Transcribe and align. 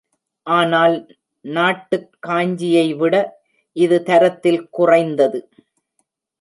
ஆனால் 0.47 0.95
நாட்டுக் 1.45 2.17
காஞ்சியைவிட 2.27 3.15
இது 3.75 4.03
தரத்தில் 4.03 4.69
குறைந்தது. 4.69 5.49